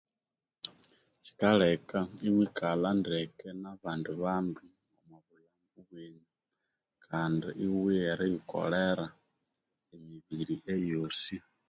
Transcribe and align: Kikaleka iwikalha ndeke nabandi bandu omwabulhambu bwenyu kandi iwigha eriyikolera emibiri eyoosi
Kikaleka 1.23 1.97
iwikalha 2.27 2.89
ndeke 2.99 3.47
nabandi 3.61 4.11
bandu 4.23 4.59
omwabulhambu 4.95 5.79
bwenyu 5.87 6.25
kandi 7.05 7.47
iwigha 7.63 8.05
eriyikolera 8.13 9.07
emibiri 9.95 10.55
eyoosi 10.73 11.35